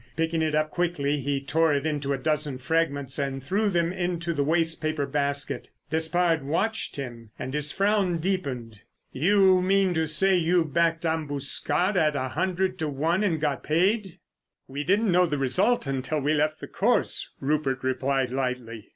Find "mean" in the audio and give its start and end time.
9.61-9.93